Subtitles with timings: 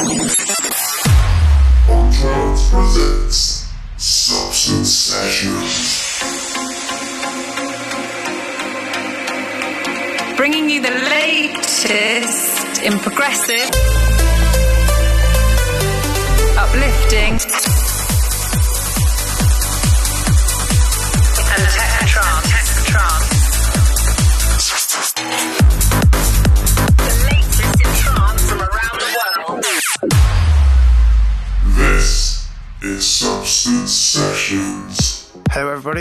[0.00, 0.06] On
[2.70, 3.66] presents
[3.96, 6.22] Substance Sessions.
[10.36, 13.68] Bringing you the latest in progressive,
[16.56, 17.40] uplifting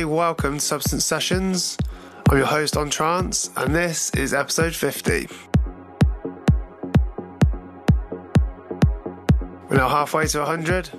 [0.05, 1.77] welcome to Substance Sessions.
[2.29, 5.27] I'm your host on Trance, and this is episode 50.
[9.69, 10.89] We're now halfway to 100.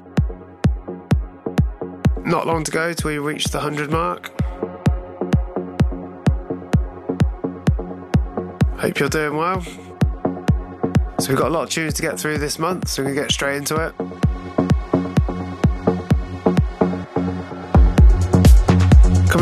[2.25, 4.33] Not long to go till we reach the 100 mark.
[8.81, 9.63] Hope you're doing well.
[11.21, 13.17] So, we've got a lot of tunes to get through this month, so we're going
[13.17, 13.95] to get straight into it.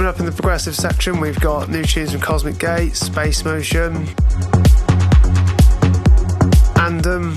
[0.07, 4.07] Coming up in the progressive section, we've got new tunes from Cosmic Gate, Space Motion,
[6.77, 7.37] Andom,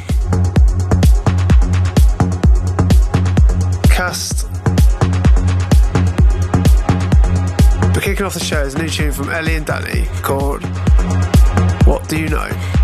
[3.90, 4.45] Cast.
[7.92, 10.64] But kicking off the show is a new tune from Ellie and Danny called
[11.88, 12.78] What Do You Know?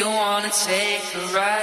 [0.00, 1.59] You wanna take a ride,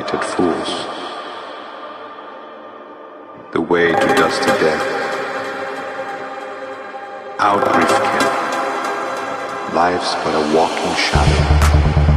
[0.00, 0.86] blighted fools.
[3.52, 4.86] The way to dusty death.
[7.38, 7.88] Out, can
[9.74, 12.09] Life's but a walking shadow.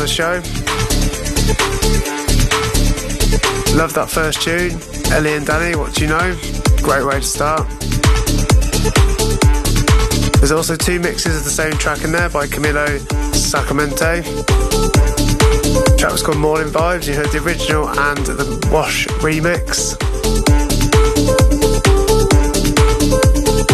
[0.00, 0.34] Of the show.
[3.76, 4.80] Love that first tune.
[5.12, 6.36] Ellie and Danny, what do you know?
[6.82, 7.68] Great way to start.
[10.38, 12.86] There's also two mixes of the same track in there by Camilo
[13.32, 14.22] Sacramente.
[15.84, 17.06] The track was called Morning Vibes.
[17.06, 20.00] You heard the original and the Wash remix.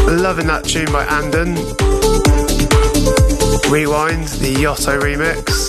[0.06, 1.54] Loving that tune by Andon.
[3.70, 5.65] Rewind, the Yotto remix.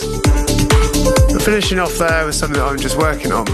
[1.39, 3.45] Finishing off there with something that I'm just working on.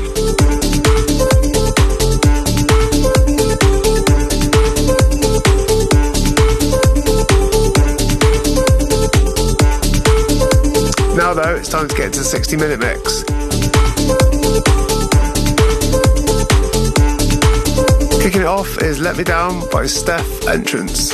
[11.16, 13.24] Now, though, it's time to get to the 60 minute mix.
[18.24, 21.14] Kicking it off is Let Me Down by Steph Entrance.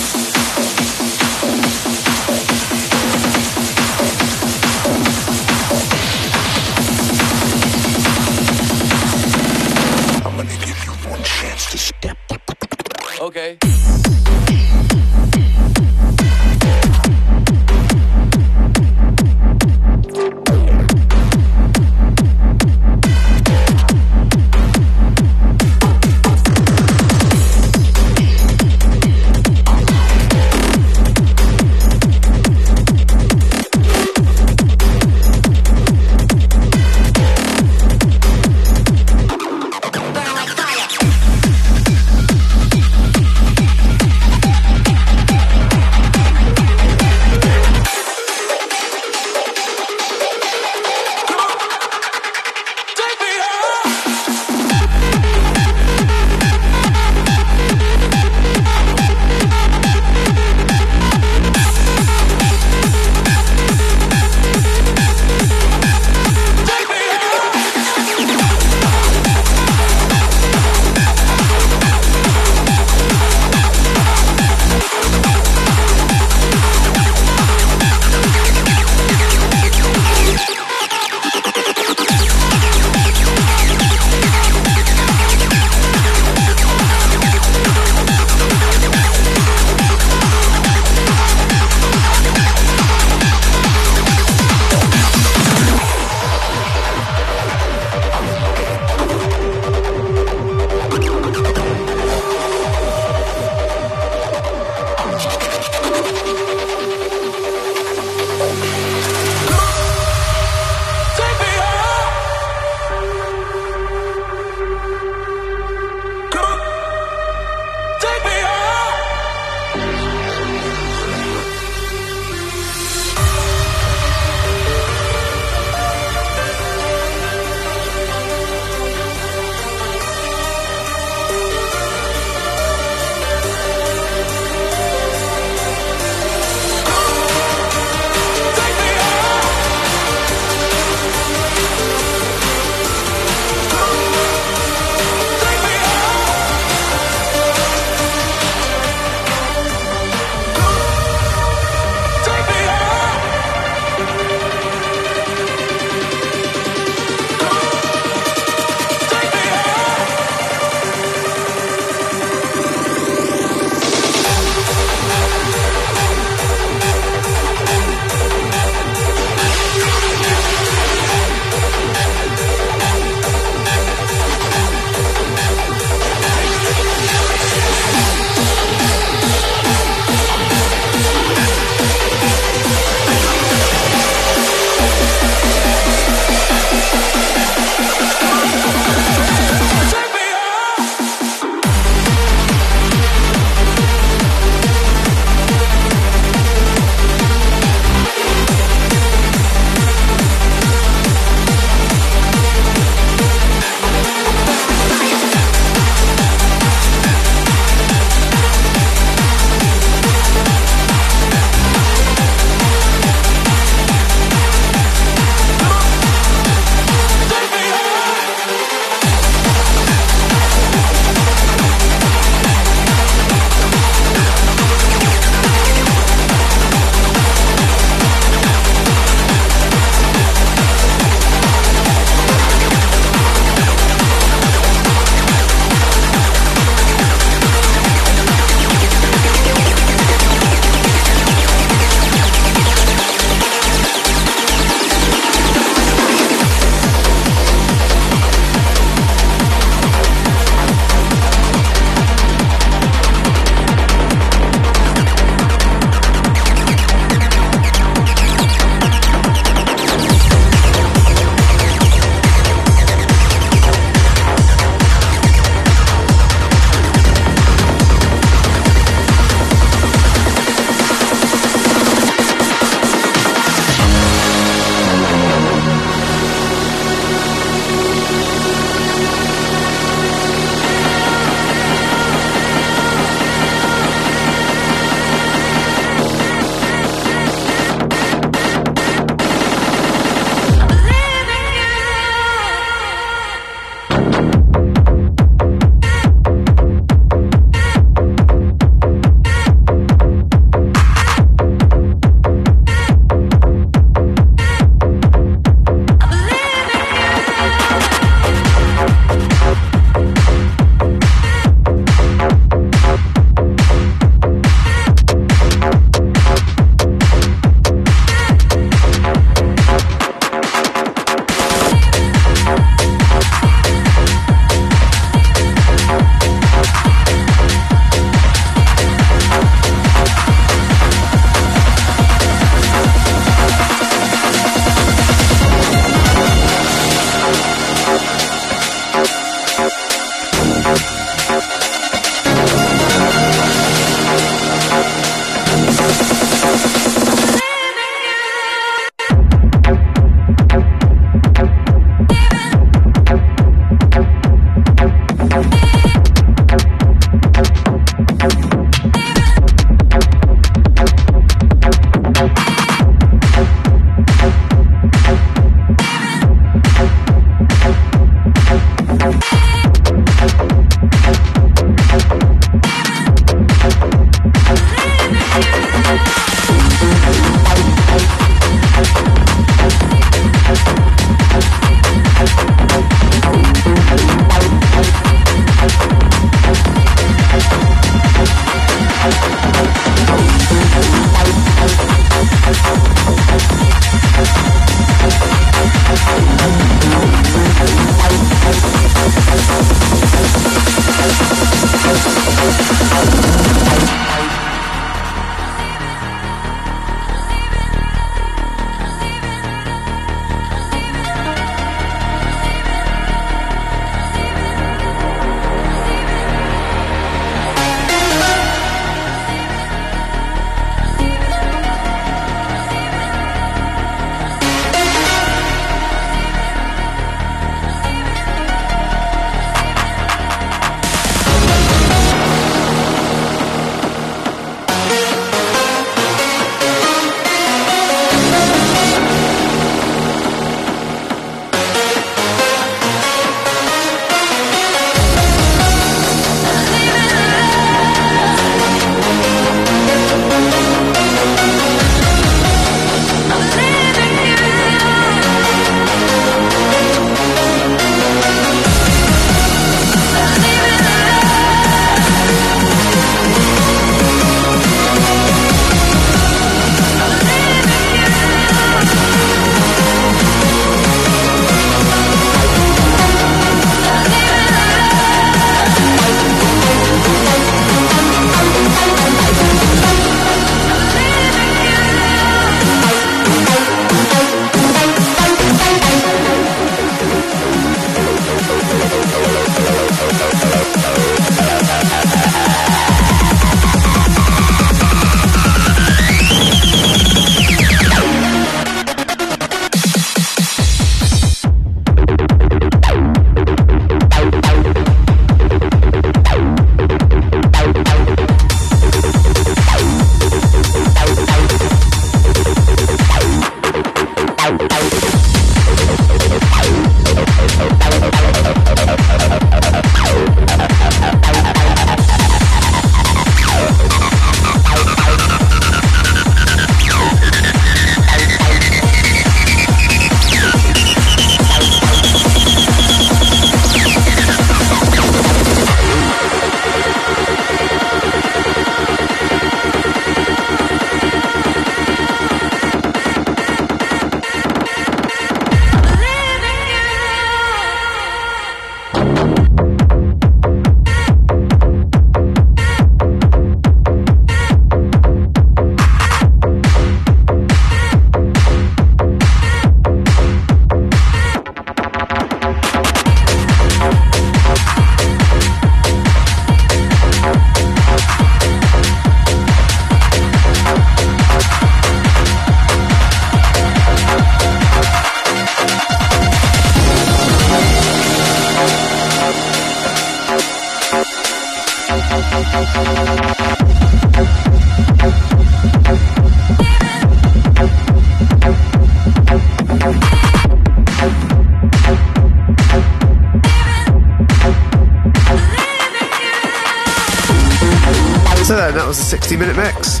[599.38, 600.00] Minute mix.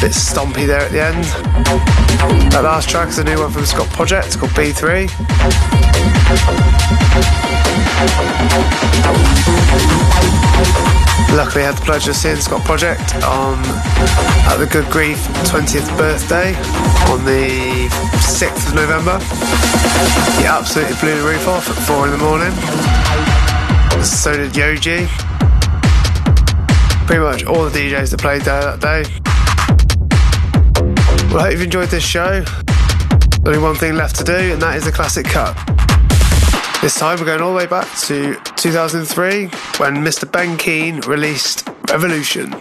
[0.00, 1.24] Bit stompy there at the end.
[2.50, 5.06] That last track is a new one from Scott Project called B3.
[11.36, 13.58] Luckily, I had the pleasure of seeing Scott Project on
[14.50, 16.54] at the Good Grief 20th birthday
[17.10, 17.86] on the
[18.18, 19.18] 6th of November.
[20.40, 22.52] He absolutely blew the roof off at 4 in the morning.
[24.02, 25.23] So did Yoji.
[27.06, 29.04] Pretty much all the DJs that played there that day.
[31.28, 32.44] Well, I hope you've enjoyed this show.
[33.44, 35.54] Only one thing left to do, and that is the classic cut.
[36.80, 39.46] This time we're going all the way back to 2003
[39.78, 40.30] when Mr.
[40.30, 42.54] Ben Keen released Revolution.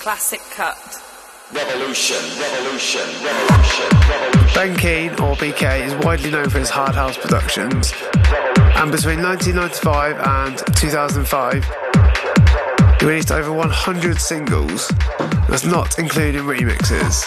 [0.00, 0.78] Classic cut.
[1.52, 4.54] Revolution, revolution, revolution, revolution.
[4.54, 7.92] Ben Keen, or BK, is widely known for his hard house productions,
[8.80, 11.64] and between 1995 and 2005,
[12.98, 14.88] he released over 100 singles,
[15.50, 17.26] that's not including remixes.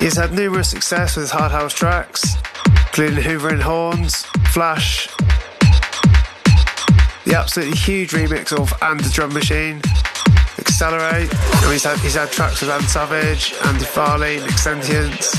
[0.00, 2.36] He has had numerous success with his hard house tracks,
[2.88, 5.08] including Hoover and Horns, Flash,
[7.24, 9.80] the absolutely huge remix of And the Drum Machine,
[10.80, 15.36] Accelerate, and he's had, he's had tracks with Anne Savage, Andy Farley, Nick Sentience,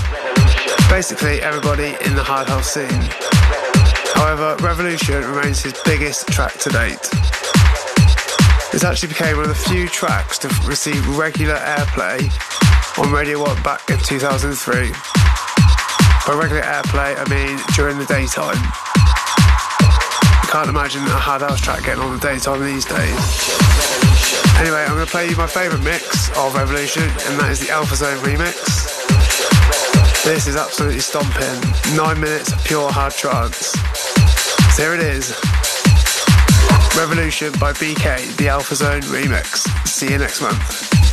[0.88, 3.09] basically everybody in the hard house scene.
[4.13, 7.01] However, Revolution remains his biggest track to date.
[8.72, 12.22] This actually became one of the few tracks to receive regular airplay
[12.99, 14.91] on Radio 1 back in 2003.
[16.27, 18.61] By regular airplay, I mean during the daytime.
[20.43, 24.01] You can't imagine a hard house track getting on the daytime these days.
[24.60, 27.72] Anyway, I'm going to play you my favourite mix of Revolution, and that is the
[27.72, 29.02] Alphazone remix.
[30.24, 31.60] This is absolutely stomping.
[31.95, 33.74] Nine minutes of pure hard trance.
[34.76, 35.32] So here it is.
[36.95, 39.68] Revolution by BK, the Alphazone remix.
[39.88, 41.11] See you next month.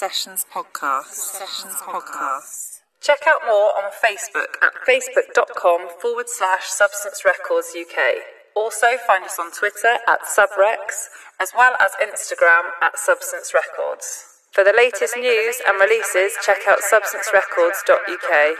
[0.00, 1.12] Sessions podcast.
[1.12, 2.80] Sessions podcast.
[3.02, 8.24] Check out more on Facebook at facebook.com forward slash Substance Records UK.
[8.56, 14.24] Also find us on Twitter at Subrex, as well as Instagram at Substance Records.
[14.52, 18.56] For the latest news and releases, check out substancerecords.uk.